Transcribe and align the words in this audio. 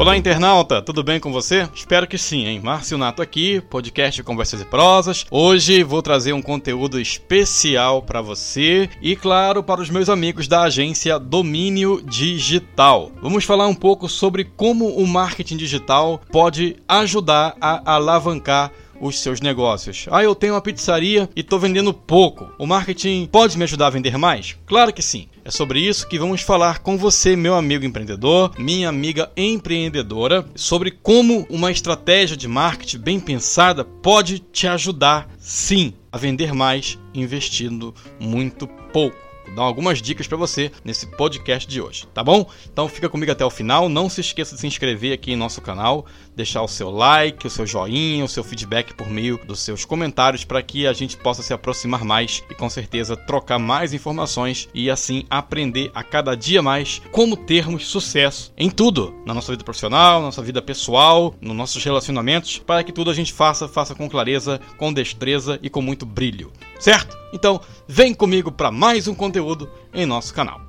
Olá, 0.00 0.16
internauta, 0.16 0.80
tudo 0.80 1.04
bem 1.04 1.20
com 1.20 1.30
você? 1.30 1.68
Espero 1.74 2.06
que 2.06 2.16
sim, 2.16 2.46
hein? 2.46 2.58
Márcio 2.58 2.96
Nato 2.96 3.20
aqui, 3.20 3.60
podcast 3.60 4.22
Conversas 4.22 4.62
e 4.62 4.64
Prosas. 4.64 5.26
Hoje 5.30 5.82
vou 5.82 6.00
trazer 6.00 6.32
um 6.32 6.40
conteúdo 6.40 6.98
especial 6.98 8.00
para 8.00 8.22
você 8.22 8.88
e, 9.02 9.14
claro, 9.14 9.62
para 9.62 9.82
os 9.82 9.90
meus 9.90 10.08
amigos 10.08 10.48
da 10.48 10.62
agência 10.62 11.18
Domínio 11.18 12.00
Digital. 12.00 13.12
Vamos 13.20 13.44
falar 13.44 13.66
um 13.66 13.74
pouco 13.74 14.08
sobre 14.08 14.44
como 14.44 14.88
o 14.88 15.06
marketing 15.06 15.58
digital 15.58 16.18
pode 16.32 16.76
ajudar 16.88 17.54
a 17.60 17.92
alavancar 17.96 18.72
os 19.00 19.18
seus 19.18 19.40
negócios. 19.40 20.06
Ah, 20.10 20.22
eu 20.22 20.34
tenho 20.34 20.54
uma 20.54 20.60
pizzaria 20.60 21.28
e 21.36 21.40
estou 21.40 21.58
vendendo 21.58 21.92
pouco. 21.92 22.50
O 22.58 22.66
marketing 22.66 23.26
pode 23.26 23.56
me 23.56 23.64
ajudar 23.64 23.88
a 23.88 23.90
vender 23.90 24.16
mais? 24.16 24.56
Claro 24.66 24.92
que 24.92 25.02
sim. 25.02 25.28
É 25.50 25.52
sobre 25.52 25.80
isso 25.80 26.06
que 26.06 26.16
vamos 26.16 26.42
falar 26.42 26.78
com 26.78 26.96
você, 26.96 27.34
meu 27.34 27.56
amigo 27.56 27.84
empreendedor, 27.84 28.52
minha 28.56 28.88
amiga 28.88 29.32
empreendedora, 29.36 30.46
sobre 30.54 30.92
como 30.92 31.44
uma 31.50 31.72
estratégia 31.72 32.36
de 32.36 32.46
marketing 32.46 32.98
bem 32.98 33.18
pensada 33.18 33.84
pode 33.84 34.38
te 34.38 34.68
ajudar, 34.68 35.28
sim, 35.40 35.92
a 36.12 36.16
vender 36.16 36.54
mais 36.54 36.96
investindo 37.12 37.92
muito 38.20 38.68
pouco 38.92 39.29
dar 39.54 39.62
algumas 39.62 40.00
dicas 40.00 40.26
para 40.26 40.36
você 40.36 40.70
nesse 40.84 41.06
podcast 41.06 41.68
de 41.68 41.80
hoje, 41.80 42.06
tá 42.14 42.22
bom? 42.22 42.48
Então 42.72 42.88
fica 42.88 43.08
comigo 43.08 43.32
até 43.32 43.44
o 43.44 43.50
final, 43.50 43.88
não 43.88 44.08
se 44.08 44.20
esqueça 44.20 44.54
de 44.54 44.60
se 44.60 44.66
inscrever 44.66 45.12
aqui 45.12 45.32
em 45.32 45.36
nosso 45.36 45.60
canal, 45.60 46.06
deixar 46.34 46.62
o 46.62 46.68
seu 46.68 46.90
like, 46.90 47.46
o 47.46 47.50
seu 47.50 47.66
joinha, 47.66 48.24
o 48.24 48.28
seu 48.28 48.42
feedback 48.42 48.94
por 48.94 49.08
meio 49.08 49.38
dos 49.44 49.60
seus 49.60 49.84
comentários 49.84 50.44
para 50.44 50.62
que 50.62 50.86
a 50.86 50.92
gente 50.92 51.16
possa 51.16 51.42
se 51.42 51.52
aproximar 51.52 52.04
mais 52.04 52.42
e 52.50 52.54
com 52.54 52.68
certeza 52.68 53.16
trocar 53.16 53.58
mais 53.58 53.92
informações 53.92 54.68
e 54.74 54.90
assim 54.90 55.24
aprender 55.28 55.90
a 55.94 56.02
cada 56.02 56.34
dia 56.34 56.62
mais 56.62 57.02
como 57.10 57.36
termos 57.36 57.86
sucesso 57.86 58.52
em 58.56 58.70
tudo, 58.70 59.14
na 59.26 59.34
nossa 59.34 59.52
vida 59.52 59.64
profissional, 59.64 60.20
na 60.20 60.26
nossa 60.26 60.42
vida 60.42 60.62
pessoal, 60.62 61.34
nos 61.40 61.56
nossos 61.56 61.84
relacionamentos, 61.84 62.58
para 62.58 62.82
que 62.82 62.92
tudo 62.92 63.10
a 63.10 63.14
gente 63.14 63.32
faça, 63.32 63.68
faça 63.68 63.94
com 63.94 64.08
clareza, 64.08 64.60
com 64.76 64.92
destreza 64.92 65.58
e 65.62 65.68
com 65.68 65.82
muito 65.82 66.06
brilho, 66.06 66.52
certo? 66.78 67.19
Então, 67.32 67.60
vem 67.86 68.12
comigo 68.12 68.50
para 68.50 68.70
mais 68.70 69.06
um 69.06 69.14
conteúdo 69.14 69.70
em 69.92 70.04
nosso 70.04 70.34
canal. 70.34 70.60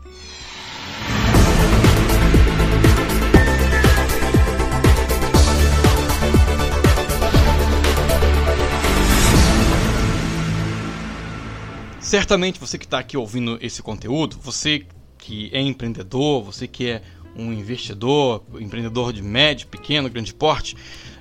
Certamente 12.00 12.60
você 12.60 12.78
que 12.78 12.84
está 12.84 13.00
aqui 13.00 13.16
ouvindo 13.16 13.58
esse 13.62 13.82
conteúdo, 13.82 14.38
você 14.42 14.86
que 15.18 15.50
é 15.54 15.62
empreendedor, 15.62 16.44
você 16.44 16.68
que 16.68 16.90
é 16.90 17.02
um 17.38 17.54
investidor, 17.54 18.44
empreendedor 18.60 19.14
de 19.14 19.22
médio, 19.22 19.68
pequeno, 19.68 20.10
grande 20.10 20.34
porte, 20.34 20.76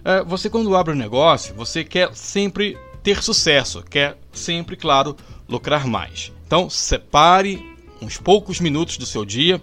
é, 0.04 0.24
você 0.24 0.50
quando 0.50 0.74
abre 0.74 0.92
um 0.92 0.96
negócio, 0.96 1.54
você 1.54 1.84
quer 1.84 2.12
sempre 2.12 2.76
ter 3.02 3.22
sucesso, 3.22 3.82
quer 3.82 4.18
sempre, 4.32 4.76
claro, 4.76 5.16
lucrar 5.48 5.86
mais. 5.86 6.32
Então, 6.46 6.68
separe 6.68 7.62
uns 8.00 8.16
poucos 8.16 8.60
minutos 8.60 8.96
do 8.96 9.06
seu 9.06 9.24
dia 9.24 9.60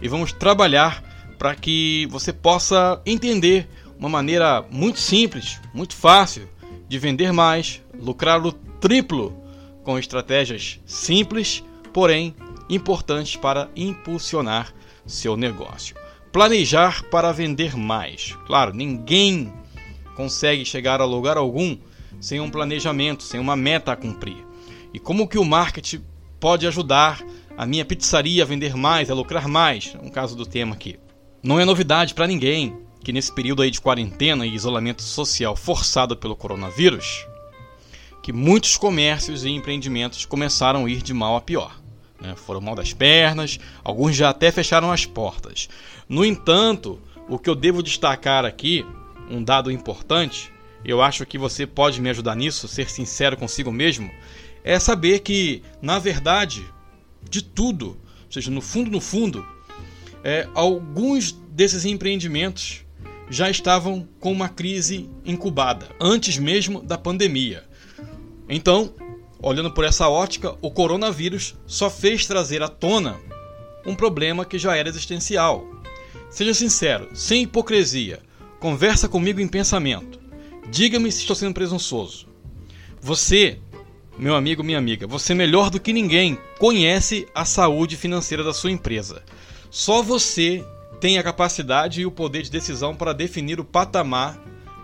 e 0.00 0.08
vamos 0.08 0.32
trabalhar 0.32 1.02
para 1.38 1.54
que 1.54 2.06
você 2.10 2.32
possa 2.32 3.00
entender 3.04 3.68
uma 3.98 4.08
maneira 4.08 4.64
muito 4.70 4.98
simples, 4.98 5.60
muito 5.72 5.94
fácil 5.94 6.48
de 6.88 6.98
vender 6.98 7.32
mais, 7.32 7.82
lucrar 7.98 8.44
o 8.44 8.52
triplo 8.52 9.36
com 9.82 9.98
estratégias 9.98 10.80
simples, 10.86 11.62
porém 11.92 12.34
importantes 12.68 13.36
para 13.36 13.68
impulsionar 13.76 14.72
seu 15.06 15.36
negócio. 15.36 15.96
Planejar 16.32 17.04
para 17.04 17.32
vender 17.32 17.76
mais. 17.76 18.34
Claro, 18.46 18.74
ninguém 18.74 19.52
consegue 20.14 20.64
chegar 20.64 21.00
a 21.00 21.04
lugar 21.04 21.36
algum 21.36 21.76
sem 22.20 22.40
um 22.40 22.50
planejamento, 22.50 23.22
sem 23.22 23.40
uma 23.40 23.56
meta 23.56 23.92
a 23.92 23.96
cumprir. 23.96 24.46
E 24.92 24.98
como 24.98 25.28
que 25.28 25.38
o 25.38 25.44
marketing 25.44 26.02
pode 26.40 26.66
ajudar 26.66 27.22
a 27.56 27.64
minha 27.64 27.84
pizzaria 27.84 28.42
a 28.42 28.46
vender 28.46 28.76
mais, 28.76 29.10
a 29.10 29.14
lucrar 29.14 29.48
mais, 29.48 29.94
no 29.94 30.10
caso 30.10 30.36
do 30.36 30.44
tema 30.44 30.74
aqui. 30.74 30.98
Não 31.42 31.58
é 31.58 31.64
novidade 31.64 32.12
para 32.12 32.26
ninguém 32.26 32.76
que 33.02 33.12
nesse 33.12 33.32
período 33.32 33.62
aí 33.62 33.70
de 33.70 33.80
quarentena 33.80 34.44
e 34.44 34.54
isolamento 34.54 35.02
social 35.02 35.56
forçado 35.56 36.16
pelo 36.16 36.36
coronavírus, 36.36 37.26
que 38.22 38.32
muitos 38.32 38.76
comércios 38.76 39.44
e 39.44 39.50
empreendimentos 39.50 40.26
começaram 40.26 40.84
a 40.84 40.90
ir 40.90 41.02
de 41.02 41.14
mal 41.14 41.36
a 41.36 41.40
pior. 41.40 41.80
Né? 42.20 42.34
Foram 42.34 42.60
mal 42.60 42.74
das 42.74 42.92
pernas, 42.92 43.60
alguns 43.84 44.16
já 44.16 44.30
até 44.30 44.50
fecharam 44.50 44.90
as 44.90 45.06
portas. 45.06 45.68
No 46.08 46.24
entanto, 46.24 47.00
o 47.28 47.38
que 47.38 47.48
eu 47.48 47.54
devo 47.54 47.82
destacar 47.82 48.44
aqui, 48.44 48.84
um 49.30 49.42
dado 49.42 49.70
importante, 49.70 50.52
eu 50.86 51.02
acho 51.02 51.26
que 51.26 51.36
você 51.36 51.66
pode 51.66 52.00
me 52.00 52.08
ajudar 52.10 52.36
nisso, 52.36 52.68
ser 52.68 52.88
sincero 52.88 53.36
consigo 53.36 53.72
mesmo, 53.72 54.10
é 54.62 54.78
saber 54.78 55.20
que, 55.20 55.62
na 55.82 55.98
verdade, 55.98 56.64
de 57.28 57.42
tudo, 57.42 57.98
ou 58.24 58.32
seja, 58.32 58.50
no 58.50 58.60
fundo, 58.60 58.90
no 58.90 59.00
fundo, 59.00 59.46
é, 60.22 60.48
alguns 60.54 61.32
desses 61.32 61.84
empreendimentos 61.84 62.84
já 63.28 63.50
estavam 63.50 64.08
com 64.20 64.30
uma 64.30 64.48
crise 64.48 65.10
incubada, 65.24 65.88
antes 66.00 66.38
mesmo 66.38 66.80
da 66.80 66.96
pandemia. 66.96 67.64
Então, 68.48 68.94
olhando 69.42 69.72
por 69.72 69.84
essa 69.84 70.08
ótica, 70.08 70.56
o 70.60 70.70
coronavírus 70.70 71.56
só 71.66 71.90
fez 71.90 72.26
trazer 72.26 72.62
à 72.62 72.68
tona 72.68 73.18
um 73.84 73.94
problema 73.94 74.44
que 74.44 74.58
já 74.58 74.76
era 74.76 74.88
existencial. 74.88 75.66
Seja 76.30 76.54
sincero, 76.54 77.08
sem 77.14 77.42
hipocrisia, 77.42 78.20
conversa 78.60 79.08
comigo 79.08 79.40
em 79.40 79.48
pensamento. 79.48 80.25
Diga-me 80.70 81.10
se 81.12 81.20
estou 81.20 81.36
sendo 81.36 81.54
presunçoso. 81.54 82.26
Você, 83.00 83.58
meu 84.18 84.34
amigo, 84.34 84.64
minha 84.64 84.78
amiga, 84.78 85.06
você 85.06 85.34
melhor 85.34 85.70
do 85.70 85.80
que 85.80 85.92
ninguém 85.92 86.38
conhece 86.58 87.26
a 87.34 87.44
saúde 87.44 87.96
financeira 87.96 88.42
da 88.42 88.52
sua 88.52 88.70
empresa. 88.70 89.22
Só 89.70 90.02
você 90.02 90.64
tem 91.00 91.18
a 91.18 91.22
capacidade 91.22 92.00
e 92.00 92.06
o 92.06 92.10
poder 92.10 92.42
de 92.42 92.50
decisão 92.50 92.94
para 92.94 93.12
definir 93.12 93.60
o 93.60 93.64
patamar 93.64 94.38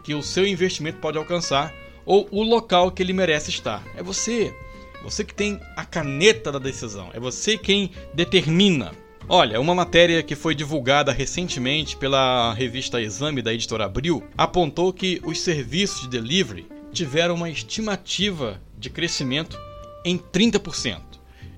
que 0.04 0.15
o 0.15 0.22
seu 0.22 0.47
investimento 0.47 0.98
pode 0.98 1.19
alcançar 1.19 1.75
ou 2.04 2.28
o 2.31 2.43
local 2.43 2.91
que 2.91 3.03
ele 3.03 3.12
merece 3.12 3.50
estar. 3.50 3.82
É 3.97 4.03
você. 4.03 4.54
Você 5.03 5.25
que 5.25 5.34
tem 5.34 5.60
a 5.76 5.84
caneta 5.84 6.53
da 6.53 6.59
decisão. 6.59 7.10
É 7.12 7.19
você 7.19 7.59
quem 7.59 7.91
determina. 8.14 8.93
Olha, 9.28 9.60
uma 9.60 9.75
matéria 9.75 10.22
que 10.22 10.34
foi 10.34 10.55
divulgada 10.55 11.12
recentemente 11.12 11.97
pela 11.97 12.53
revista 12.55 13.00
Exame 13.00 13.41
da 13.41 13.55
editora 13.55 13.84
Abril 13.84 14.22
apontou 14.37 14.93
que 14.93 15.21
os 15.25 15.41
serviços 15.41 16.03
de 16.03 16.09
delivery 16.09 16.66
tiveram 16.93 17.37
uma 17.37 17.49
estimativa 17.49 18.61
de 18.77 18.91
crescimento 18.91 19.59
em 20.05 20.19
30%. 20.19 21.00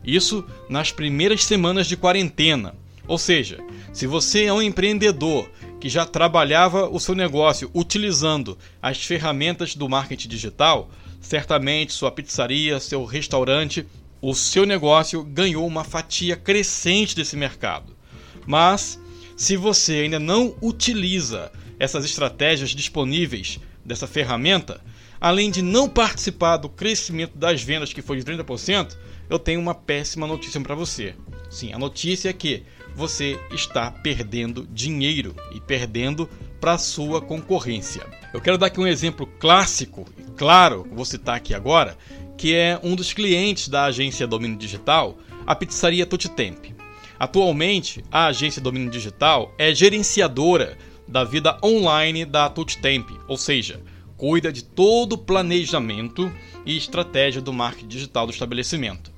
Isso 0.05 0.45
nas 0.69 0.93
primeiras 0.93 1.43
semanas 1.45 1.87
de 1.87 1.97
quarentena. 1.97 2.75
Ou 3.09 3.17
seja, 3.17 3.59
se 3.93 4.07
você 4.07 4.45
é 4.45 4.53
um 4.53 4.63
empreendedor 4.63 5.51
que 5.81 5.89
já 5.89 6.05
trabalhava 6.05 6.89
o 6.89 7.01
seu 7.01 7.15
negócio 7.15 7.71
utilizando 7.75 8.59
as 8.81 9.03
ferramentas 9.03 9.75
do 9.75 9.89
marketing 9.89 10.29
digital, 10.29 10.91
certamente 11.21 11.93
sua 11.93 12.11
pizzaria, 12.11 12.79
seu 12.79 13.05
restaurante 13.05 13.87
o 14.27 14.35
seu 14.35 14.65
negócio 14.65 15.23
ganhou 15.23 15.67
uma 15.67 15.85
fatia 15.85 16.35
crescente 16.35 17.15
desse 17.15 17.37
mercado. 17.37 17.95
Mas, 18.47 18.99
se 19.37 19.55
você 19.55 19.97
ainda 19.97 20.19
não 20.19 20.57
utiliza 20.62 21.53
essas 21.79 22.07
estratégias 22.07 22.71
disponíveis 22.71 23.61
dessa 23.85 24.07
ferramenta, 24.07 24.81
além 25.21 25.51
de 25.51 25.61
não 25.61 25.87
participar 25.91 26.57
do 26.57 26.71
crescimento 26.71 27.37
das 27.37 27.62
vendas 27.62 27.93
que 27.93 28.01
foi 28.01 28.17
de 28.17 28.25
30%, 28.25 28.97
eu 29.29 29.39
tenho 29.39 29.61
uma 29.61 29.75
péssima 29.75 30.27
notícia 30.27 30.59
para 30.59 30.75
você. 30.75 31.15
Sim, 31.50 31.75
a 31.75 31.79
notícia 31.79 32.31
é 32.31 32.32
que 32.32 32.62
você 32.97 33.38
está 33.53 33.91
perdendo 33.91 34.67
dinheiro 34.73 35.37
e 35.55 35.61
perdendo 35.61 36.31
para 36.59 36.73
a 36.73 36.79
sua 36.79 37.21
concorrência. 37.21 38.06
Eu 38.32 38.41
quero 38.41 38.56
dar 38.56 38.67
aqui 38.69 38.81
um 38.81 38.87
exemplo 38.87 39.26
clássico 39.38 40.06
claro, 40.37 40.87
vou 40.93 41.05
citar 41.05 41.37
aqui 41.37 41.55
agora, 41.55 41.97
que 42.37 42.55
é 42.55 42.79
um 42.83 42.95
dos 42.95 43.13
clientes 43.13 43.69
da 43.69 43.85
agência 43.85 44.27
Domínio 44.27 44.59
Digital, 44.59 45.17
a 45.47 45.55
pizzaria 45.55 46.07
Tutitemp. 46.07 46.67
Atualmente, 47.19 48.05
a 48.11 48.27
agência 48.27 48.61
Domínio 48.61 48.91
Digital 48.91 49.55
é 49.59 49.75
gerenciadora 49.75 50.77
da 51.07 51.23
vida 51.23 51.59
online 51.63 52.25
da 52.25 52.49
Tutitemp, 52.49 53.11
ou 53.29 53.37
seja, 53.37 53.81
cuida 54.17 54.53
de 54.53 54.65
todo 54.65 55.15
o 55.15 55.19
planejamento 55.19 56.33
e 56.65 56.77
estratégia 56.77 57.41
do 57.41 57.53
marketing 57.53 57.89
digital 57.89 58.27
do 58.27 58.33
estabelecimento. 58.33 59.13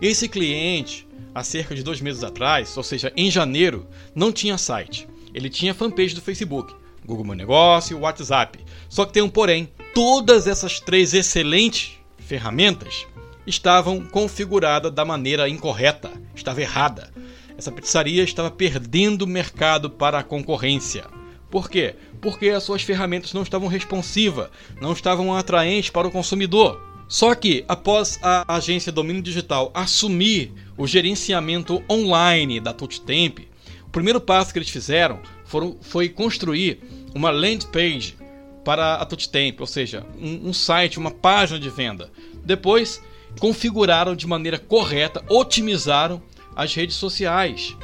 Esse 0.00 0.28
cliente, 0.28 1.06
há 1.34 1.44
cerca 1.44 1.74
de 1.74 1.82
dois 1.82 2.00
meses 2.00 2.24
atrás, 2.24 2.76
ou 2.76 2.82
seja, 2.82 3.12
em 3.16 3.30
janeiro, 3.30 3.86
não 4.14 4.32
tinha 4.32 4.58
site. 4.58 5.08
Ele 5.34 5.48
tinha 5.48 5.74
fanpage 5.74 6.14
do 6.14 6.20
Facebook, 6.20 6.74
Google 7.04 7.24
Meu 7.24 7.34
Negócio, 7.34 7.98
WhatsApp. 8.00 8.58
Só 8.88 9.04
que 9.04 9.12
tem 9.12 9.22
um 9.22 9.28
porém. 9.28 9.68
Todas 9.94 10.46
essas 10.46 10.80
três 10.80 11.14
excelentes 11.14 12.01
ferramentas 12.32 13.06
estavam 13.46 14.00
configuradas 14.00 14.90
da 14.90 15.04
maneira 15.04 15.50
incorreta, 15.50 16.10
estava 16.34 16.62
errada. 16.62 17.12
Essa 17.58 17.70
pizzaria 17.70 18.22
estava 18.22 18.50
perdendo 18.50 19.26
mercado 19.26 19.90
para 19.90 20.20
a 20.20 20.22
concorrência. 20.22 21.04
Por 21.50 21.68
quê? 21.68 21.94
Porque 22.22 22.48
as 22.48 22.62
suas 22.62 22.80
ferramentas 22.80 23.34
não 23.34 23.42
estavam 23.42 23.68
responsivas, 23.68 24.48
não 24.80 24.94
estavam 24.94 25.36
atraentes 25.36 25.90
para 25.90 26.08
o 26.08 26.10
consumidor. 26.10 26.80
Só 27.06 27.34
que, 27.34 27.66
após 27.68 28.18
a 28.22 28.56
agência 28.56 28.90
Domínio 28.90 29.20
Digital 29.20 29.70
assumir 29.74 30.54
o 30.78 30.86
gerenciamento 30.86 31.84
online 31.90 32.60
da 32.60 32.72
TouchTemp, 32.72 33.40
o 33.86 33.90
primeiro 33.90 34.22
passo 34.22 34.54
que 34.54 34.58
eles 34.58 34.70
fizeram 34.70 35.20
foram, 35.44 35.76
foi 35.82 36.08
construir 36.08 36.80
uma 37.14 37.30
landing 37.30 37.66
page 37.66 38.21
para 38.64 38.94
a 38.94 39.04
TouchTemp, 39.04 39.60
ou 39.60 39.66
seja, 39.66 40.06
um, 40.18 40.48
um 40.48 40.52
site, 40.52 40.98
uma 40.98 41.10
página 41.10 41.58
de 41.58 41.68
venda. 41.68 42.10
Depois, 42.44 43.02
configuraram 43.38 44.14
de 44.14 44.26
maneira 44.26 44.58
correta, 44.58 45.24
otimizaram 45.28 46.22
as 46.54 46.74
redes 46.74 46.96
sociais. 46.96 47.76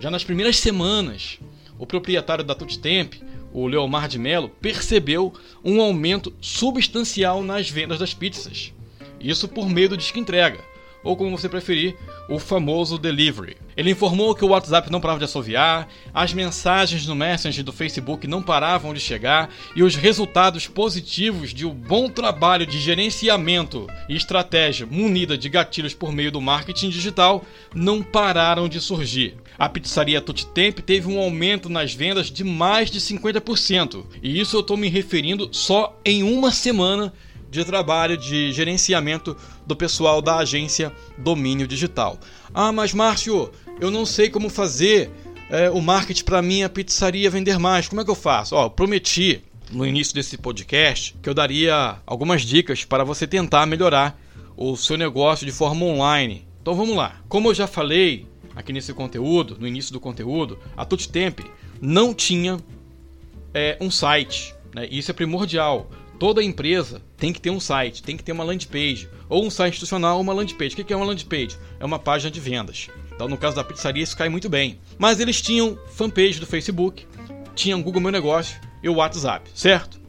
Já 0.00 0.10
nas 0.10 0.24
primeiras 0.24 0.58
semanas, 0.58 1.38
o 1.78 1.86
proprietário 1.86 2.44
da 2.44 2.54
TouchTemp 2.54 3.20
o 3.52 3.66
Leomar 3.66 4.08
de 4.08 4.18
Mello 4.18 4.48
percebeu 4.48 5.32
um 5.62 5.80
aumento 5.80 6.32
substancial 6.40 7.42
nas 7.42 7.68
vendas 7.68 7.98
das 7.98 8.14
pizzas. 8.14 8.72
Isso 9.20 9.46
por 9.46 9.68
meio 9.68 9.90
do 9.90 9.96
disco 9.96 10.18
entrega, 10.18 10.58
ou 11.02 11.16
como 11.16 11.36
você 11.36 11.48
preferir, 11.48 11.96
o 12.28 12.38
famoso 12.38 12.98
delivery. 12.98 13.56
Ele 13.76 13.90
informou 13.90 14.34
que 14.34 14.44
o 14.44 14.48
WhatsApp 14.48 14.90
não 14.90 15.00
parava 15.00 15.18
de 15.18 15.24
assoviar, 15.24 15.88
as 16.12 16.32
mensagens 16.32 17.06
no 17.06 17.14
Messenger 17.14 17.64
do 17.64 17.72
Facebook 17.72 18.26
não 18.26 18.42
paravam 18.42 18.92
de 18.92 19.00
chegar 19.00 19.50
e 19.74 19.82
os 19.82 19.96
resultados 19.96 20.66
positivos 20.66 21.54
de 21.54 21.66
um 21.66 21.74
bom 21.74 22.08
trabalho 22.08 22.66
de 22.66 22.78
gerenciamento 22.78 23.86
e 24.08 24.14
estratégia 24.14 24.86
munida 24.86 25.36
de 25.36 25.48
gatilhos 25.48 25.94
por 25.94 26.12
meio 26.12 26.30
do 26.30 26.40
marketing 26.40 26.90
digital 26.90 27.44
não 27.74 28.02
pararam 28.02 28.68
de 28.68 28.80
surgir. 28.80 29.36
A 29.58 29.68
pizzaria 29.68 30.20
Temp 30.20 30.80
teve 30.80 31.08
um 31.08 31.18
aumento 31.18 31.68
nas 31.68 31.94
vendas 31.94 32.30
de 32.30 32.42
mais 32.42 32.90
de 32.90 33.00
50%, 33.00 34.04
e 34.22 34.40
isso 34.40 34.56
eu 34.56 34.60
estou 34.60 34.76
me 34.76 34.88
referindo 34.88 35.48
só 35.52 35.98
em 36.04 36.22
uma 36.22 36.50
semana 36.50 37.12
de 37.52 37.66
trabalho 37.66 38.16
de 38.16 38.50
gerenciamento 38.50 39.36
do 39.66 39.76
pessoal 39.76 40.22
da 40.22 40.38
agência 40.38 40.90
Domínio 41.18 41.68
Digital. 41.68 42.18
Ah, 42.54 42.72
mas 42.72 42.94
Márcio, 42.94 43.52
eu 43.78 43.90
não 43.90 44.06
sei 44.06 44.30
como 44.30 44.48
fazer 44.48 45.10
é, 45.50 45.70
o 45.70 45.82
marketing 45.82 46.24
para 46.24 46.40
minha 46.40 46.66
pizzaria 46.66 47.30
vender 47.30 47.58
mais. 47.58 47.86
Como 47.86 48.00
é 48.00 48.04
que 48.04 48.10
eu 48.10 48.14
faço? 48.14 48.56
Ó, 48.56 48.70
prometi 48.70 49.42
no 49.70 49.86
início 49.86 50.14
desse 50.14 50.38
podcast 50.38 51.14
que 51.22 51.28
eu 51.28 51.34
daria 51.34 51.96
algumas 52.06 52.40
dicas 52.40 52.86
para 52.86 53.04
você 53.04 53.26
tentar 53.26 53.66
melhorar 53.66 54.18
o 54.56 54.74
seu 54.74 54.96
negócio 54.96 55.44
de 55.44 55.52
forma 55.52 55.84
online. 55.84 56.46
Então 56.62 56.74
vamos 56.74 56.96
lá. 56.96 57.20
Como 57.28 57.50
eu 57.50 57.54
já 57.54 57.66
falei 57.66 58.26
aqui 58.56 58.72
nesse 58.72 58.94
conteúdo, 58.94 59.58
no 59.60 59.68
início 59.68 59.92
do 59.92 60.00
conteúdo, 60.00 60.58
a 60.74 60.86
TutTemp 60.86 61.40
não 61.82 62.14
tinha 62.14 62.56
é, 63.52 63.76
um 63.78 63.90
site. 63.90 64.54
Né? 64.74 64.88
Isso 64.90 65.10
é 65.10 65.14
primordial 65.14 65.90
toda 66.22 66.40
empresa 66.40 67.02
tem 67.16 67.32
que 67.32 67.40
ter 67.40 67.50
um 67.50 67.58
site, 67.58 68.00
tem 68.00 68.16
que 68.16 68.22
ter 68.22 68.30
uma 68.30 68.44
landing 68.44 68.68
page, 68.68 69.08
ou 69.28 69.44
um 69.44 69.50
site 69.50 69.72
institucional 69.72 70.14
ou 70.14 70.22
uma 70.22 70.32
landing 70.32 70.54
page. 70.54 70.74
O 70.74 70.84
que 70.84 70.92
é 70.92 70.96
uma 70.96 71.04
landing 71.04 71.24
page? 71.24 71.58
É 71.80 71.84
uma 71.84 71.98
página 71.98 72.30
de 72.30 72.38
vendas. 72.38 72.86
Então, 73.12 73.26
no 73.26 73.36
caso 73.36 73.56
da 73.56 73.64
pizzaria, 73.64 74.04
isso 74.04 74.16
cai 74.16 74.28
muito 74.28 74.48
bem. 74.48 74.78
Mas 74.96 75.18
eles 75.18 75.42
tinham 75.42 75.76
fanpage 75.96 76.38
do 76.38 76.46
Facebook, 76.46 77.04
tinham 77.56 77.82
Google 77.82 78.00
Meu 78.00 78.12
Negócio 78.12 78.56
e 78.84 78.88
o 78.88 78.94
WhatsApp, 78.94 79.50
certo? 79.52 80.00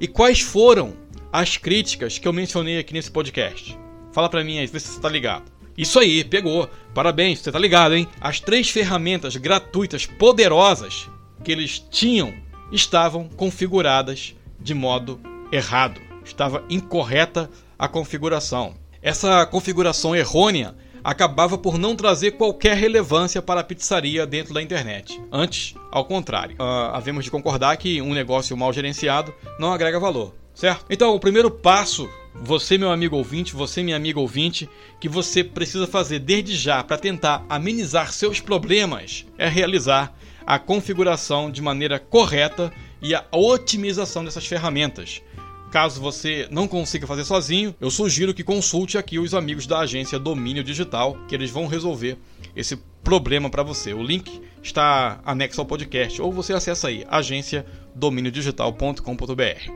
E 0.00 0.08
quais 0.08 0.40
foram 0.40 0.92
as 1.32 1.56
críticas 1.56 2.18
que 2.18 2.26
eu 2.26 2.32
mencionei 2.32 2.80
aqui 2.80 2.92
nesse 2.92 3.12
podcast? 3.12 3.78
Fala 4.10 4.28
pra 4.28 4.42
mim 4.42 4.58
aí, 4.58 4.66
vê 4.66 4.80
se 4.80 4.88
você 4.88 5.00
tá 5.00 5.08
ligado. 5.08 5.44
Isso 5.78 6.00
aí, 6.00 6.24
pegou. 6.24 6.68
Parabéns, 6.92 7.38
você 7.38 7.52
tá 7.52 7.60
ligado, 7.60 7.94
hein? 7.94 8.08
As 8.20 8.40
três 8.40 8.68
ferramentas 8.68 9.36
gratuitas 9.36 10.04
poderosas 10.04 11.08
que 11.44 11.52
eles 11.52 11.78
tinham 11.78 12.34
estavam 12.72 13.28
configuradas 13.28 14.34
de 14.58 14.74
modo 14.74 15.20
errado, 15.52 16.00
estava 16.24 16.64
incorreta 16.68 17.50
a 17.78 17.88
configuração. 17.88 18.74
Essa 19.02 19.46
configuração 19.46 20.14
errônea 20.14 20.74
acabava 21.02 21.56
por 21.56 21.78
não 21.78 21.96
trazer 21.96 22.32
qualquer 22.32 22.76
relevância 22.76 23.40
para 23.40 23.60
a 23.60 23.64
pizzaria 23.64 24.26
dentro 24.26 24.52
da 24.52 24.62
internet. 24.62 25.20
Antes, 25.32 25.74
ao 25.90 26.04
contrário, 26.04 26.56
uh, 26.56 26.94
havemos 26.94 27.24
de 27.24 27.30
concordar 27.30 27.76
que 27.76 28.02
um 28.02 28.12
negócio 28.12 28.56
mal 28.56 28.72
gerenciado 28.72 29.32
não 29.58 29.72
agrega 29.72 29.98
valor, 29.98 30.34
certo? 30.54 30.84
Então, 30.90 31.14
o 31.14 31.20
primeiro 31.20 31.50
passo, 31.50 32.08
você, 32.34 32.76
meu 32.76 32.90
amigo 32.90 33.16
ouvinte, 33.16 33.54
você, 33.54 33.82
minha 33.82 33.96
amiga 33.96 34.20
ouvinte, 34.20 34.68
que 35.00 35.08
você 35.08 35.42
precisa 35.42 35.86
fazer 35.86 36.18
desde 36.18 36.54
já 36.54 36.84
para 36.84 36.98
tentar 36.98 37.44
amenizar 37.48 38.12
seus 38.12 38.40
problemas 38.40 39.24
é 39.38 39.48
realizar 39.48 40.14
a 40.46 40.58
configuração 40.58 41.50
de 41.50 41.62
maneira 41.62 41.98
correta 41.98 42.72
e 43.00 43.14
a 43.14 43.24
otimização 43.32 44.24
dessas 44.24 44.46
ferramentas. 44.46 45.22
Caso 45.70 46.00
você 46.00 46.48
não 46.50 46.66
consiga 46.66 47.06
fazer 47.06 47.24
sozinho, 47.24 47.72
eu 47.80 47.92
sugiro 47.92 48.34
que 48.34 48.42
consulte 48.42 48.98
aqui 48.98 49.20
os 49.20 49.34
amigos 49.34 49.68
da 49.68 49.78
agência 49.78 50.18
Domínio 50.18 50.64
Digital, 50.64 51.16
que 51.28 51.34
eles 51.34 51.50
vão 51.50 51.68
resolver 51.68 52.18
esse 52.56 52.76
problema 53.04 53.48
para 53.48 53.62
você. 53.62 53.94
O 53.94 54.02
link 54.02 54.42
está 54.60 55.20
anexo 55.24 55.60
ao 55.60 55.66
podcast 55.66 56.20
ou 56.20 56.32
você 56.32 56.52
acessa 56.52 56.88
aí 56.88 57.06
agenciadominiodigital.com.br. 57.08 59.70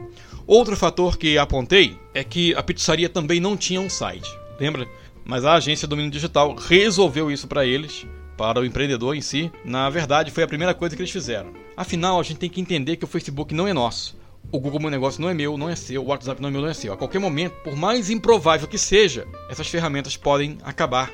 Outro 0.46 0.76
fator 0.76 1.16
que 1.16 1.38
apontei 1.38 1.96
é 2.12 2.22
que 2.24 2.52
a 2.56 2.62
pizzaria 2.62 3.08
também 3.08 3.38
não 3.38 3.56
tinha 3.56 3.80
um 3.80 3.88
site. 3.88 4.28
Lembra? 4.58 4.88
Mas 5.24 5.44
a 5.44 5.54
agência 5.54 5.86
Domínio 5.86 6.10
Digital 6.10 6.56
resolveu 6.56 7.30
isso 7.30 7.46
para 7.46 7.64
eles 7.64 8.04
para 8.36 8.58
o 8.58 8.64
empreendedor 8.64 9.14
em 9.14 9.20
si, 9.20 9.48
na 9.64 9.88
verdade 9.88 10.32
foi 10.32 10.42
a 10.42 10.48
primeira 10.48 10.74
coisa 10.74 10.96
que 10.96 11.02
eles 11.02 11.12
fizeram. 11.12 11.52
Afinal, 11.76 12.18
a 12.18 12.22
gente 12.24 12.38
tem 12.38 12.50
que 12.50 12.60
entender 12.60 12.96
que 12.96 13.04
o 13.04 13.08
Facebook 13.08 13.54
não 13.54 13.68
é 13.68 13.72
nosso 13.72 14.23
o 14.50 14.60
Google 14.60 14.80
Meu 14.80 14.90
Negócio 14.90 15.20
não 15.20 15.28
é 15.28 15.34
meu, 15.34 15.58
não 15.58 15.68
é 15.68 15.76
seu, 15.76 16.02
o 16.02 16.06
WhatsApp 16.06 16.40
não 16.40 16.48
é 16.48 16.52
meu, 16.52 16.60
não 16.60 16.68
é 16.68 16.74
seu. 16.74 16.92
A 16.92 16.96
qualquer 16.96 17.18
momento, 17.18 17.54
por 17.62 17.74
mais 17.76 18.10
improvável 18.10 18.68
que 18.68 18.78
seja, 18.78 19.26
essas 19.48 19.68
ferramentas 19.68 20.16
podem 20.16 20.58
acabar. 20.62 21.10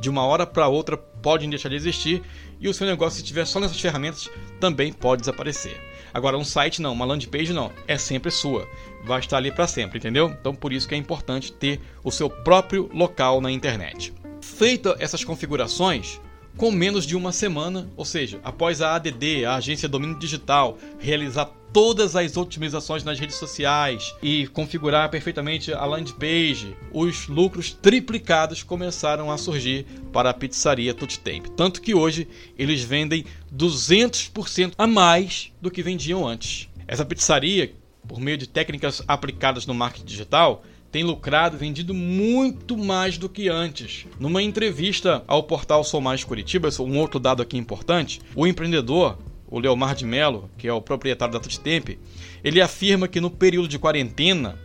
De 0.00 0.08
uma 0.08 0.24
hora 0.24 0.46
para 0.46 0.66
outra 0.66 0.96
podem 0.96 1.50
deixar 1.50 1.68
de 1.68 1.76
existir 1.76 2.22
e 2.58 2.68
o 2.68 2.74
seu 2.74 2.86
negócio, 2.86 3.16
se 3.16 3.22
estiver 3.22 3.46
só 3.46 3.60
nessas 3.60 3.80
ferramentas, 3.80 4.28
também 4.58 4.92
pode 4.92 5.20
desaparecer. 5.20 5.80
Agora, 6.12 6.36
um 6.36 6.44
site 6.44 6.82
não, 6.82 6.92
uma 6.92 7.04
landing 7.04 7.28
page 7.28 7.52
não, 7.52 7.70
é 7.86 7.96
sempre 7.96 8.30
sua. 8.30 8.68
Vai 9.04 9.20
estar 9.20 9.36
ali 9.36 9.52
para 9.52 9.66
sempre, 9.66 9.98
entendeu? 9.98 10.28
Então, 10.28 10.54
por 10.54 10.72
isso 10.72 10.88
que 10.88 10.94
é 10.94 10.98
importante 10.98 11.52
ter 11.52 11.80
o 12.02 12.10
seu 12.10 12.28
próprio 12.28 12.90
local 12.92 13.40
na 13.40 13.50
internet. 13.50 14.12
Feita 14.40 14.96
essas 14.98 15.22
configurações, 15.22 16.20
com 16.56 16.70
menos 16.70 17.06
de 17.06 17.16
uma 17.16 17.32
semana, 17.32 17.88
ou 17.96 18.04
seja, 18.04 18.40
após 18.42 18.80
a 18.80 18.94
ADD, 18.94 19.44
a 19.46 19.56
Agência 19.56 19.88
Domínio 19.88 20.18
Digital, 20.18 20.78
realizar 20.98 21.46
todas 21.72 22.16
as 22.16 22.36
otimizações 22.36 23.04
nas 23.04 23.18
redes 23.18 23.36
sociais 23.36 24.14
e 24.22 24.46
configurar 24.48 25.08
perfeitamente 25.08 25.72
a 25.72 25.84
landing 25.84 26.12
page, 26.12 26.76
os 26.92 27.28
lucros 27.28 27.72
triplicados 27.72 28.62
começaram 28.62 29.30
a 29.30 29.38
surgir 29.38 29.86
para 30.12 30.30
a 30.30 30.34
pizzaria 30.34 30.92
Tuttemp. 30.94 31.46
Tanto 31.56 31.80
que 31.80 31.94
hoje 31.94 32.26
eles 32.58 32.82
vendem 32.82 33.24
200% 33.54 34.72
a 34.76 34.86
mais 34.86 35.52
do 35.60 35.70
que 35.70 35.82
vendiam 35.82 36.26
antes. 36.26 36.68
Essa 36.86 37.04
pizzaria, 37.04 37.72
por 38.06 38.20
meio 38.20 38.36
de 38.36 38.48
técnicas 38.48 39.02
aplicadas 39.06 39.66
no 39.66 39.74
marketing 39.74 40.06
digital, 40.06 40.64
tem 40.90 41.04
lucrado 41.04 41.56
vendido 41.56 41.94
muito 41.94 42.76
mais 42.76 43.16
do 43.16 43.28
que 43.28 43.48
antes. 43.48 44.06
Numa 44.18 44.42
entrevista 44.42 45.22
ao 45.26 45.42
portal 45.42 45.84
Sou 45.84 46.00
Mais 46.00 46.24
Curitiba, 46.24 46.68
um 46.80 46.98
outro 46.98 47.20
dado 47.20 47.42
aqui 47.42 47.56
importante, 47.56 48.20
o 48.34 48.46
empreendedor 48.46 49.16
o 49.50 49.58
Leomar 49.58 49.94
de 49.94 50.04
Mello, 50.04 50.48
que 50.56 50.68
é 50.68 50.72
o 50.72 50.80
proprietário 50.80 51.34
da 51.34 51.40
Tuttemp, 51.40 51.98
ele 52.44 52.60
afirma 52.60 53.08
que 53.08 53.20
no 53.20 53.30
período 53.30 53.68
de 53.68 53.78
quarentena 53.78 54.56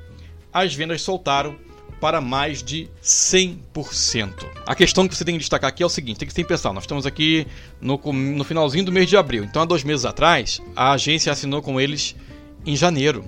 as 0.54 0.74
vendas 0.74 1.02
soltaram 1.02 1.56
para 2.00 2.22
mais 2.22 2.62
de 2.62 2.88
100%. 3.02 4.46
A 4.66 4.76
questão 4.76 5.08
que 5.08 5.16
você 5.16 5.26
tem 5.26 5.36
que 5.36 5.40
destacar 5.40 5.70
aqui 5.70 5.82
é 5.82 5.86
o 5.86 5.90
seguinte: 5.90 6.20
tem 6.20 6.28
que 6.28 6.44
pensar, 6.44 6.72
nós 6.72 6.84
estamos 6.84 7.06
aqui 7.06 7.48
no, 7.82 8.00
no 8.14 8.44
finalzinho 8.44 8.86
do 8.86 8.92
mês 8.92 9.10
de 9.10 9.18
abril, 9.18 9.44
então 9.44 9.62
há 9.62 9.66
dois 9.66 9.84
meses 9.84 10.06
atrás 10.06 10.62
a 10.76 10.92
agência 10.92 11.32
assinou 11.32 11.62
com 11.62 11.82
eles 11.82 12.16
em 12.66 12.76
janeiro. 12.76 13.26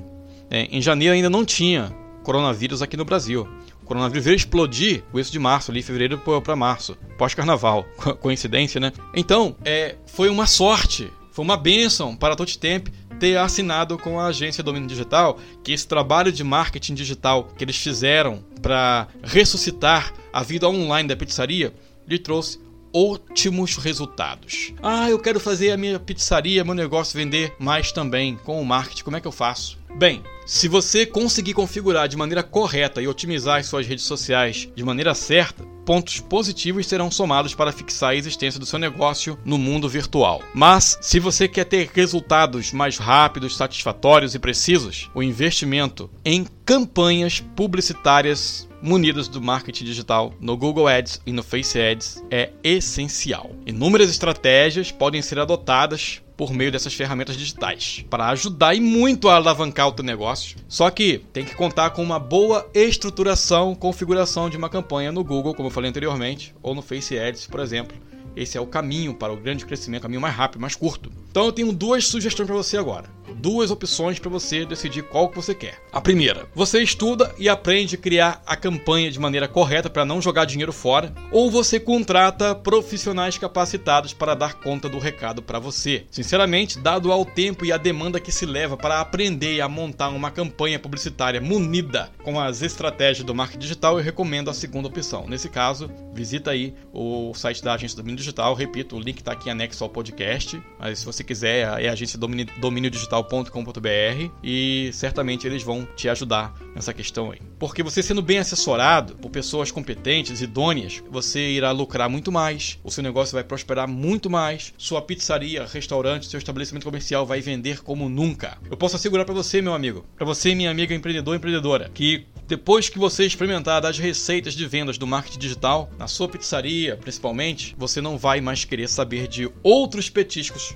É, 0.50 0.63
em 0.66 0.82
janeiro 0.82 1.13
ainda 1.13 1.30
não 1.30 1.44
tinha 1.44 1.94
coronavírus 2.27 2.81
aqui 2.81 2.98
no 2.98 3.05
Brasil. 3.05 3.48
O 3.81 3.86
coronavírus 3.86 4.25
veio 4.25 4.36
explodir 4.36 5.01
o 5.13 5.19
isso 5.19 5.31
de 5.31 5.39
março, 5.39 5.72
ali, 5.72 5.81
fevereiro 5.81 6.22
para 6.43 6.55
março, 6.57 6.98
pós-carnaval. 7.17 7.86
Coincidência, 8.19 8.81
né? 8.81 8.91
Então, 9.15 9.55
é, 9.63 9.96
foi 10.05 10.29
uma 10.29 10.46
sorte 10.46 11.10
foi 11.31 11.46
uma 11.46 11.55
benção 11.55 12.15
para 12.15 12.34
a 12.34 12.36
Totemp 12.36 12.88
ter 13.19 13.38
assinado 13.38 13.96
com 14.00 14.19
a 14.19 14.25
agência 14.25 14.63
Domínio 14.63 14.89
Digital, 14.89 15.38
que 15.63 15.72
esse 15.72 15.88
trabalho 15.88 16.31
de 16.31 16.43
marketing 16.43 16.96
digital 16.96 17.43
que 17.55 17.63
eles 17.63 17.77
fizeram 17.77 18.43
para 18.60 19.07
ressuscitar 19.24 20.12
a 20.34 20.41
vida 20.41 20.67
online 20.67 21.07
da 21.07 21.15
pizzaria 21.15 21.72
lhe 22.07 22.17
trouxe 22.17 22.60
ótimos 22.91 23.77
resultados. 23.77 24.74
Ah, 24.81 25.12
eu 25.12 25.19
quero 25.19 25.39
fazer 25.39 25.72
a 25.72 25.77
minha 25.77 26.00
pizzaria, 26.00 26.63
meu 26.63 26.74
negócio 26.74 27.15
vender 27.15 27.53
mais 27.60 27.91
também 27.91 28.36
com 28.38 28.60
o 28.60 28.65
marketing. 28.65 29.03
Como 29.03 29.17
é 29.17 29.22
que 29.22 29.27
eu 29.27 29.31
faço? 29.31 29.77
Bem, 29.98 30.22
se 30.46 30.68
você 30.68 31.08
conseguir 31.08 31.56
configurar 31.56 32.08
de 32.08 32.16
maneira 32.16 32.44
correta 32.44 33.01
e 33.01 33.08
otimizar 33.08 33.60
as 33.60 33.66
suas 33.66 33.88
redes 33.88 34.06
sociais 34.06 34.70
de 34.75 34.84
maneira 34.84 35.16
certa, 35.16 35.63
pontos 35.84 36.20
positivos 36.20 36.86
serão 36.86 37.10
somados 37.10 37.56
para 37.56 37.72
fixar 37.72 38.12
a 38.12 38.16
existência 38.16 38.60
do 38.60 38.66
seu 38.66 38.77
negócio 38.77 39.39
no 39.44 39.58
mundo 39.58 39.89
virtual. 39.89 40.44
Mas, 40.54 41.00
se 41.01 41.20
você 41.20 41.48
quer 41.48 41.63
ter 41.63 41.89
resultados 41.92 42.72
mais 42.72 42.98
rápidos, 42.98 43.58
satisfatórios 43.58 44.36
e 44.36 44.39
precisos, 44.39 45.10
o 45.16 45.24
investimento 45.24 46.12
em 46.24 46.46
campanhas 46.63 47.39
publicitárias 47.39 48.67
munidas 48.81 49.27
do 49.27 49.41
marketing 49.41 49.86
digital 49.86 50.34
no 50.39 50.55
Google 50.55 50.88
Ads 50.88 51.22
e 51.25 51.31
no 51.31 51.43
Face 51.43 51.79
Ads 51.79 52.24
é 52.29 52.51
essencial. 52.63 53.51
Inúmeras 53.65 54.10
estratégias 54.10 54.91
podem 54.91 55.22
ser 55.22 55.39
adotadas 55.39 56.22
por 56.36 56.53
meio 56.53 56.72
dessas 56.72 56.93
ferramentas 56.93 57.36
digitais 57.36 58.05
para 58.10 58.27
ajudar 58.27 58.75
e 58.75 58.79
muito 58.79 59.27
a 59.27 59.36
alavancar 59.36 59.88
o 59.88 59.91
teu 59.91 60.05
negócio. 60.05 60.57
Só 60.67 60.89
que 60.91 61.19
tem 61.34 61.43
que 61.43 61.55
contar 61.55 61.89
com 61.89 62.03
uma 62.03 62.19
boa 62.19 62.69
estruturação, 62.74 63.74
configuração 63.74 64.50
de 64.50 64.55
uma 64.55 64.69
campanha 64.69 65.12
no 65.12 65.24
Google, 65.24 65.55
como 65.55 65.67
eu 65.67 65.74
falei 65.74 65.89
anteriormente, 65.89 66.53
ou 66.62 66.75
no 66.75 66.84
Face 66.84 67.17
Ads, 67.17 67.48
por 67.48 67.60
exemplo. 67.60 67.98
Esse 68.36 68.55
é 68.55 68.62
o 68.62 68.67
caminho 68.67 69.15
para 69.15 69.34
o 69.34 69.38
grande 69.38 69.65
crescimento, 69.65 70.03
caminho 70.03 70.22
mais 70.22 70.36
rápido, 70.36 70.62
mais 70.62 70.75
curto. 70.75 71.12
Então 71.38 71.46
eu 71.46 71.51
tenho 71.51 71.72
duas 71.72 72.08
sugestões 72.08 72.48
para 72.48 72.56
você 72.56 72.77
agora 72.77 73.15
duas 73.38 73.72
opções 73.72 74.20
para 74.20 74.29
você 74.29 74.65
decidir 74.65 75.03
qual 75.03 75.29
que 75.29 75.36
você 75.36 75.53
quer. 75.53 75.82
A 75.91 76.01
primeira, 76.01 76.48
você 76.53 76.82
estuda 76.82 77.34
e 77.38 77.48
aprende 77.48 77.96
a 77.96 77.98
criar 77.98 78.41
a 78.46 78.56
campanha 78.56 79.12
de 79.12 79.20
maneira 79.20 79.48
correta 79.48 79.89
para 79.89 80.06
não 80.06 80.22
jogar 80.22 80.46
dinheiro 80.46 80.74
fora, 80.74 81.13
ou 81.32 81.50
você 81.50 81.79
contrata 81.79 82.56
profissionais 82.56 83.38
capacitados 83.38 84.13
para 84.13 84.36
dar 84.36 84.56
conta 84.56 84.89
do 84.89 85.00
recado 85.00 85.41
para 85.41 85.60
você. 85.60 86.06
Sinceramente, 86.10 86.79
dado 86.79 87.12
ao 87.12 87.25
tempo 87.25 87.65
e 87.65 87.72
a 87.72 87.77
demanda 87.77 88.20
que 88.20 88.32
se 88.32 88.46
leva 88.46 88.75
para 88.75 89.00
aprender 89.00 89.62
a 89.62 89.70
montar 89.70 90.10
uma 90.10 90.32
campanha 90.32 90.79
publicitária 90.79 91.41
munida 91.41 92.10
com 92.24 92.39
as 92.39 92.62
estratégias 92.62 93.25
do 93.25 93.36
marketing 93.36 93.60
digital, 93.60 93.98
eu 93.98 94.03
recomendo 94.03 94.50
a 94.50 94.53
segunda 94.53 94.88
opção. 94.88 95.27
Nesse 95.27 95.50
caso, 95.50 95.89
visita 96.13 96.51
aí 96.51 96.74
o 96.94 97.34
site 97.34 97.63
da 97.63 97.74
Agência 97.74 97.98
Domínio 97.98 98.17
Digital, 98.17 98.53
repito, 98.53 98.96
o 98.96 99.00
link 99.00 99.17
está 99.17 99.34
aqui 99.34 99.50
anexo 99.50 99.84
ao 99.84 99.89
podcast, 99.89 100.62
mas 100.79 101.00
se 101.00 101.06
você 101.06 101.24
quiser, 101.27 101.81
é 101.81 101.89
a 101.89 101.91
agência 101.91 102.17
Domínio, 102.17 102.48
Domínio 102.60 102.89
Digital 102.89 103.17
digital.com.br 103.24 104.31
e 104.43 104.89
certamente 104.93 105.48
eles 105.48 105.63
vão 105.63 105.88
te 105.96 106.07
ajudar 106.10 106.53
nessa 106.75 106.93
questão 106.93 107.31
aí. 107.31 107.39
Porque 107.60 107.81
você 107.81 108.03
sendo 108.03 108.22
bem 108.22 108.38
assessorado 108.38 109.15
por 109.15 109.29
pessoas 109.29 109.72
competentes, 109.72 110.41
idôneas, 110.41 111.01
você 111.10 111.50
irá 111.50 111.72
lucrar 111.72 112.10
muito 112.10 112.31
mais, 112.31 112.79
o 112.84 112.91
seu 112.91 113.03
negócio 113.03 113.34
vai 113.34 113.43
prosperar 113.43 113.88
muito 113.88 114.29
mais, 114.29 114.74
sua 114.77 115.01
pizzaria, 115.01 115.65
restaurante, 115.65 116.27
seu 116.27 116.38
estabelecimento 116.38 116.84
comercial 116.84 117.25
vai 117.25 117.41
vender 117.41 117.81
como 117.81 118.10
nunca. 118.10 118.57
Eu 118.69 118.77
posso 118.77 118.96
assegurar 118.96 119.25
para 119.25 119.34
você, 119.34 119.62
meu 119.62 119.74
amigo, 119.74 120.05
para 120.15 120.25
você, 120.25 120.53
minha 120.53 120.72
amiga 120.72 120.93
empreendedor 120.93 121.36
empreendedora, 121.36 121.89
que 121.93 122.25
depois 122.48 122.88
que 122.88 123.00
você 123.00 123.25
experimentar 123.25 123.86
as 123.86 123.98
receitas 123.98 124.53
de 124.53 124.65
vendas 124.65 124.98
do 124.98 125.05
marketing 125.05 125.39
digital, 125.39 125.89
na 125.98 126.07
sua 126.07 126.29
pizzaria 126.29 126.96
principalmente, 126.96 127.75
você 127.77 128.00
não 128.00 128.17
vai 128.17 128.39
mais 128.39 128.63
querer 128.63 128.88
saber 128.88 129.27
de 129.27 129.50
outros 129.63 130.10
petiscos 130.10 130.75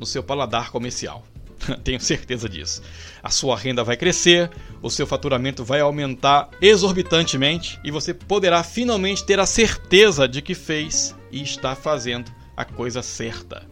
no 0.00 0.06
seu 0.06 0.22
paladar 0.22 0.70
comercial. 0.70 1.24
Tenho 1.84 2.00
certeza 2.00 2.48
disso. 2.48 2.82
A 3.22 3.28
sua 3.30 3.56
renda 3.56 3.84
vai 3.84 3.96
crescer, 3.96 4.50
o 4.82 4.90
seu 4.90 5.06
faturamento 5.06 5.62
vai 5.62 5.80
aumentar 5.80 6.48
exorbitantemente 6.60 7.78
e 7.84 7.90
você 7.90 8.14
poderá 8.14 8.64
finalmente 8.64 9.24
ter 9.24 9.38
a 9.38 9.46
certeza 9.46 10.26
de 10.26 10.40
que 10.40 10.54
fez 10.54 11.14
e 11.30 11.42
está 11.42 11.76
fazendo 11.76 12.32
a 12.56 12.64
coisa 12.64 13.02
certa. 13.02 13.68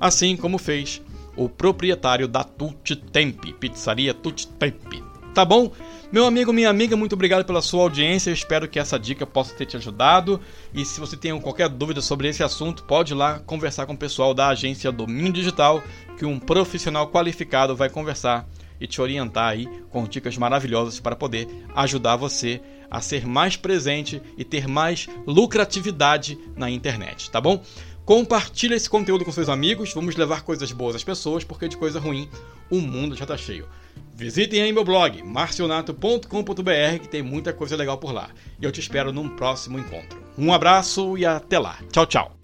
Assim 0.00 0.36
como 0.36 0.56
fez 0.56 1.02
o 1.36 1.48
proprietário 1.48 2.28
da 2.28 2.44
Tutti 2.44 2.94
Tempi, 2.94 3.52
Pizzaria 3.52 4.14
Tutti 4.14 4.46
Tempi. 4.46 5.11
Tá 5.34 5.46
bom? 5.46 5.72
Meu 6.12 6.26
amigo, 6.26 6.52
minha 6.52 6.68
amiga, 6.68 6.94
muito 6.94 7.14
obrigado 7.14 7.42
pela 7.42 7.62
sua 7.62 7.84
audiência. 7.84 8.28
Eu 8.28 8.34
espero 8.34 8.68
que 8.68 8.78
essa 8.78 8.98
dica 8.98 9.26
possa 9.26 9.54
ter 9.54 9.64
te 9.64 9.78
ajudado. 9.78 10.38
E 10.74 10.84
se 10.84 11.00
você 11.00 11.16
tem 11.16 11.38
qualquer 11.40 11.70
dúvida 11.70 12.02
sobre 12.02 12.28
esse 12.28 12.42
assunto, 12.42 12.84
pode 12.84 13.14
ir 13.14 13.16
lá 13.16 13.38
conversar 13.38 13.86
com 13.86 13.94
o 13.94 13.96
pessoal 13.96 14.34
da 14.34 14.48
agência 14.48 14.92
Domínio 14.92 15.32
Digital, 15.32 15.82
que 16.18 16.26
um 16.26 16.38
profissional 16.38 17.08
qualificado 17.08 17.74
vai 17.74 17.88
conversar 17.88 18.46
e 18.78 18.86
te 18.86 19.00
orientar 19.00 19.48
aí 19.48 19.66
com 19.88 20.04
dicas 20.04 20.36
maravilhosas 20.36 21.00
para 21.00 21.16
poder 21.16 21.48
ajudar 21.74 22.16
você 22.16 22.60
a 22.92 23.00
ser 23.00 23.26
mais 23.26 23.56
presente 23.56 24.20
e 24.36 24.44
ter 24.44 24.68
mais 24.68 25.08
lucratividade 25.26 26.38
na 26.54 26.70
internet, 26.70 27.30
tá 27.30 27.40
bom? 27.40 27.64
Compartilhe 28.04 28.74
esse 28.74 28.90
conteúdo 28.90 29.24
com 29.24 29.32
seus 29.32 29.48
amigos, 29.48 29.94
vamos 29.94 30.14
levar 30.14 30.42
coisas 30.42 30.70
boas 30.72 30.94
às 30.94 31.02
pessoas, 31.02 31.42
porque 31.42 31.68
de 31.68 31.76
coisa 31.78 31.98
ruim 31.98 32.28
o 32.70 32.80
mundo 32.80 33.16
já 33.16 33.24
está 33.24 33.36
cheio. 33.36 33.66
Visitem 34.14 34.60
aí 34.60 34.72
meu 34.72 34.84
blog, 34.84 35.22
marcionato.com.br, 35.22 36.98
que 37.00 37.08
tem 37.08 37.22
muita 37.22 37.52
coisa 37.52 37.76
legal 37.76 37.96
por 37.96 38.12
lá. 38.12 38.28
E 38.60 38.64
eu 38.64 38.70
te 38.70 38.80
espero 38.80 39.10
num 39.10 39.28
próximo 39.30 39.78
encontro. 39.78 40.22
Um 40.36 40.52
abraço 40.52 41.16
e 41.16 41.24
até 41.24 41.58
lá. 41.58 41.78
Tchau, 41.90 42.04
tchau. 42.04 42.41